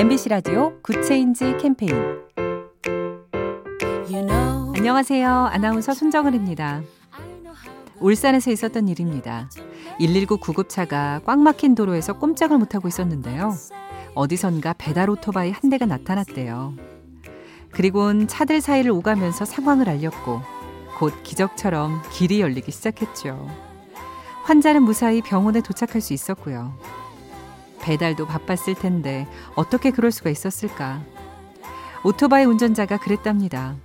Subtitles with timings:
[0.00, 1.94] MBC 라디오 굿 체인지 캠페인
[4.74, 5.28] 안녕하세요.
[5.28, 6.80] 아나운서 손정은입니다.
[7.98, 9.50] 울산에서 있었던 일입니다.
[9.98, 13.52] 119 구급차가 꽉 막힌 도로에서 꼼짝을 못하고 있었는데요.
[14.14, 16.72] 어디선가 배달 오토바이 한 대가 나타났대요.
[17.70, 20.40] 그리곤 차들 사이를 오가면서 상황을 알렸고
[20.98, 23.46] 곧 기적처럼 길이 열리기 시작했죠.
[24.44, 26.72] 환자는 무사히 병원에 도착할 수 있었고요.
[27.80, 31.02] 배달도 바빴을 텐데 어떻게 그럴 수가 있었을까?
[32.04, 33.76] 오토바이 운전자가 그랬답니다.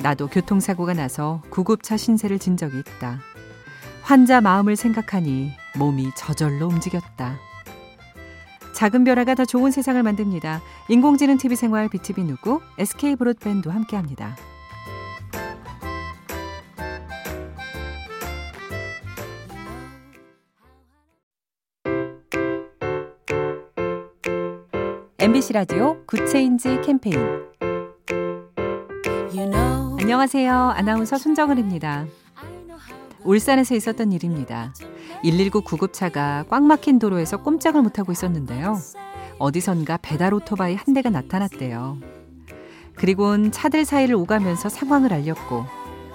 [0.00, 3.20] 나도 교통사고가 나서 구급차 신세를 진 적이 있다.
[4.02, 7.38] 환자 마음을 생각하니 몸이 저절로 움직였다.
[8.74, 10.60] 작은 변화가 더 좋은 세상을 만듭니다.
[10.88, 14.36] 인공지능 TV 생활 BTV 누구 SK 브로드밴드 함께합니다.
[25.26, 27.18] MBC 라디오 Good Change 캠페인
[29.98, 30.52] 안녕하세요.
[30.54, 32.06] 아나운서 손정은입니다.
[33.24, 34.72] 울산에서 있었던 일입니다.
[35.24, 38.78] 119 구급차가 꽉 막힌 도로에서 꼼짝을 못하고 있었는데요.
[39.40, 41.98] 어디선가 배달 오토바이 한 대가 나타났대요.
[42.94, 45.66] 그리곤 차들 사이를 오가면서 상황을 알렸고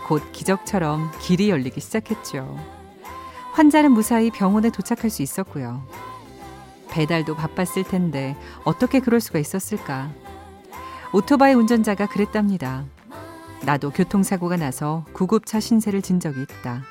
[0.07, 2.57] 곧 기적처럼 길이 열리기 시작했죠.
[3.51, 5.85] 환자는 무사히 병원에 도착할 수 있었고요.
[6.91, 10.11] 배달도 바빴을 텐데 어떻게 그럴 수가 있었을까?
[11.13, 12.85] 오토바이 운전자가 그랬답니다.
[13.63, 16.83] 나도 교통사고가 나서 구급차 신세를 진 적이 있다.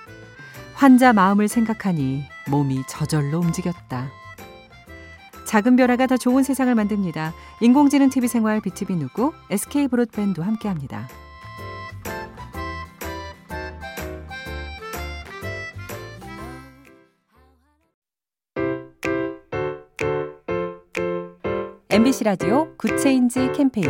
[0.74, 4.10] 환자 마음을 생각하니 몸이 저절로 움직였다.
[5.46, 7.32] 작은 변화가 더 좋은 세상을 만듭니다.
[7.60, 11.08] 인공지능 TV 생활 BTV 누구 SK 브로드밴드 함께합니다.
[21.92, 23.88] MBC 라디오 Good Change 캠페인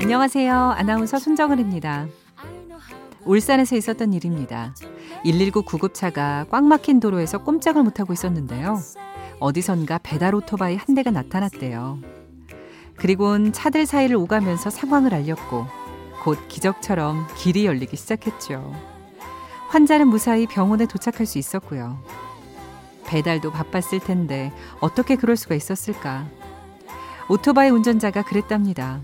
[0.00, 0.54] 안녕하세요.
[0.54, 2.06] 아나운서 손정은입니다.
[3.26, 4.74] 울산에서 있었던 일입니다.
[5.22, 8.78] 119 구급차가 꽉 막힌 도로에서 꼼짝을 못하고 있었는데요.
[9.40, 11.98] 어디선가 배달 오토바이 한 대가 나타났대요.
[12.96, 15.66] 그리곤 차들 사이를 오가면서 상황을 알렸고
[16.22, 18.72] 곧 기적처럼 길이 열리기 시작했죠.
[19.68, 22.02] 환자는 무사히 병원에 도착할 수 있었고요.
[23.10, 26.28] 배달도 바빴을 텐데 어떻게 그럴 수가 있었을까?
[27.28, 29.00] 오토바이 운전자가 그랬답니다.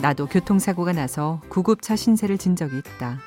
[0.00, 3.18] 나도 교통사고가 나서 구급차 신세를 진 적이 있다.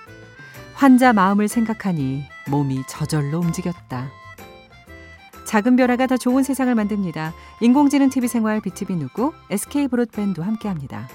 [0.73, 4.09] 환자 마음을 생각하니 몸이 저절로 움직였다.
[5.47, 7.33] 작은 변화가 더 좋은 세상을 만듭니다.
[7.61, 11.07] 인공지능 TV 생활 BTV 누구 SK 브로드밴드 함께합니다.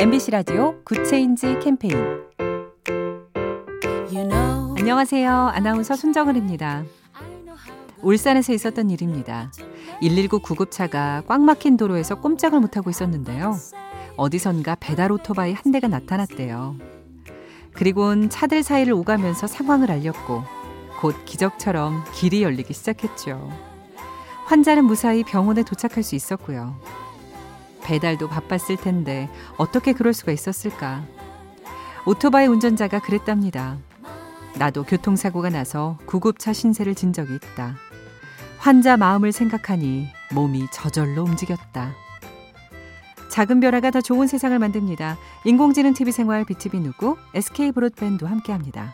[0.00, 1.94] MBC 라디오 Good Change 캠페인
[4.78, 5.30] 안녕하세요.
[5.30, 6.84] 아나운서 손정은입니다.
[8.00, 9.52] 울산에서 있었던 일입니다.
[10.00, 13.58] 119 구급차가 꽉 막힌 도로에서 꼼짝을 못하고 있었는데요.
[14.16, 16.76] 어디선가 배달 오토바이 한 대가 나타났대요.
[17.74, 20.42] 그리곤 차들 사이를 오가면서 상황을 알렸고
[21.02, 23.50] 곧 기적처럼 길이 열리기 시작했죠.
[24.46, 26.80] 환자는 무사히 병원에 도착할 수 있었고요.
[27.90, 31.04] 배달도 바빴을 텐데 어떻게 그럴 수가 있었을까?
[32.06, 33.78] 오토바이 운전자가 그랬답니다.
[34.56, 37.74] 나도 교통사고가 나서 구급차 신세를 진 적이 있다.
[38.58, 41.92] 환자 마음을 생각하니 몸이 저절로 움직였다.
[43.28, 45.18] 작은 변화가 더 좋은 세상을 만듭니다.
[45.44, 48.92] 인공지능 TV 생활 BTV 누구 SK 브로드밴드 함께합니다.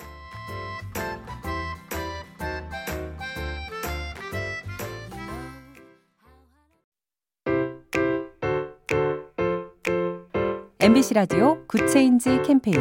[10.87, 12.79] MBC 라디오 Good Change 캠페인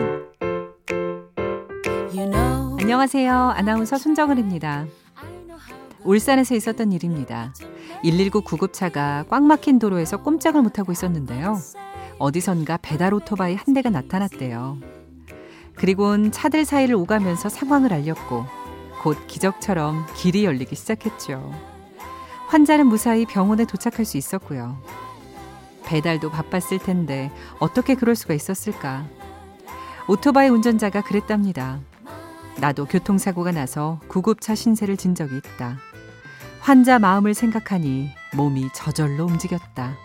[2.79, 3.33] 안녕하세요.
[3.33, 4.85] 아나운서 손정은입니다.
[6.03, 7.51] 울산에서 있었던 일입니다.
[8.03, 11.57] 119 구급차가 꽉 막힌 도로에서 꼼짝을 못하고 있었는데요.
[12.19, 14.77] 어디선가 배달 오토바이 한 대가 나타났대요.
[15.73, 18.45] 그리곤 차들 사이를 오가면서 상황을 알렸고
[19.01, 21.51] 곧 기적처럼 길이 열리기 시작했죠.
[22.49, 24.77] 환자는 무사히 병원에 도착할 수 있었고요.
[25.85, 29.07] 배달도 바빴을 텐데 어떻게 그럴 수가 있었을까?
[30.07, 31.79] 오토바이 운전자가 그랬답니다.
[32.59, 35.77] 나도 교통사고가 나서 구급차 신세를 진 적이 있다.
[36.59, 39.95] 환자 마음을 생각하니 몸이 저절로 움직였다.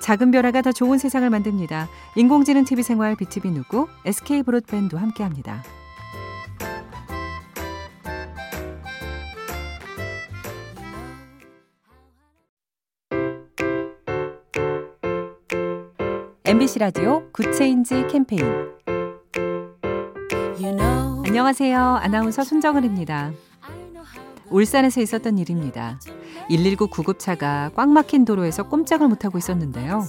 [0.00, 1.88] 작은 변화가 더 좋은 세상을 만듭니다.
[2.14, 5.64] 인공지능 TV 생활 BTV 누구 SK 브로드밴드 함께합니다.
[16.54, 18.44] MBC 라디오 Good Change 캠페인
[21.26, 21.76] 안녕하세요.
[21.96, 23.32] 아나운서 손정은입니다.
[24.50, 25.98] 울산에서 있었던 일입니다.
[26.48, 30.04] 119 구급차가 꽉 막힌 도로에서 꼼짝을 못하고 있었는데요.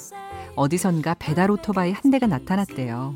[0.55, 3.15] 어디선가 배달 오토바이 한 대가 나타났대요.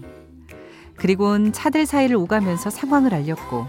[0.95, 3.67] 그리곤 차들 사이를 오가면서 상황을 알렸고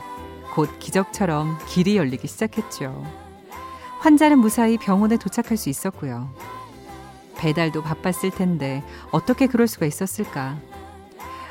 [0.55, 3.05] 곧 기적처럼 길이 열리기 시작했죠.
[3.99, 6.31] 환자는 무사히 병원에 도착할 수 있었고요.
[7.41, 10.59] 배달도 바빴을 텐데 어떻게 그럴 수가 있었을까?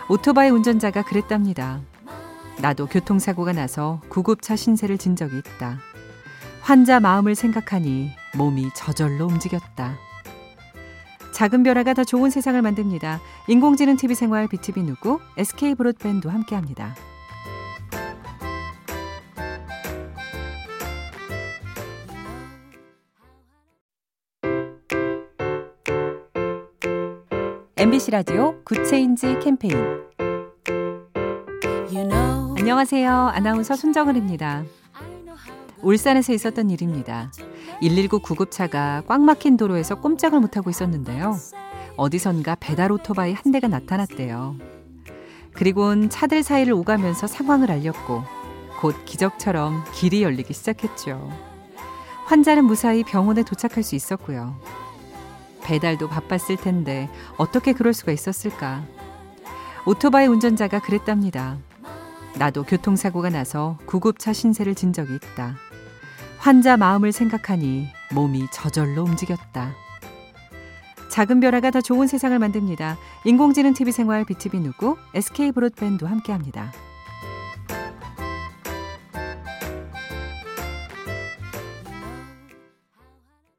[0.07, 1.81] 오토바이 운전자가 그랬답니다.
[2.61, 5.79] 나도 교통사고가 나서 구급차 신세를 진 적이 있다.
[6.61, 9.97] 환자 마음을 생각하니 몸이 저절로 움직였다.
[11.33, 13.19] 작은 변화가 더 좋은 세상을 만듭니다.
[13.47, 16.95] 인공지능 TV 생활 BTV 누구 SK 브로드밴드 함께합니다.
[27.79, 29.73] MBC 라디오 Good Change 캠페인
[32.57, 33.09] 안녕하세요.
[33.09, 34.65] 아나운서 손정은입니다.
[35.81, 37.31] 울산에서 있었던 일입니다.
[37.79, 41.37] 119 구급차가 꽉 막힌 도로에서 꼼짝을 못하고 있었는데요.
[41.95, 44.57] 어디선가 배달 오토바이 한 대가 나타났대요.
[45.53, 48.23] 그리곤 차들 사이를 오가면서 상황을 알렸고
[48.81, 51.31] 곧 기적처럼 길이 열리기 시작했죠.
[52.25, 54.59] 환자는 무사히 병원에 도착할 수 있었고요.
[55.69, 57.07] 배달도 바빴을 텐데
[57.37, 58.83] 어떻게 그럴 수가 있었을까?
[59.85, 61.57] 오토바이 운전자가 그랬답니다.
[62.39, 65.55] 나도 교통사고가 나서 구급차 신세를 진 적이 있다.
[66.39, 69.75] 환자 마음을 생각하니 몸이 저절로 움직였다.
[71.11, 72.97] 작은 변화가 더 좋은 세상을 만듭니다.
[73.25, 76.71] 인공지능 TV 생활 BTV 누구 SK 브로드밴드 함께합니다.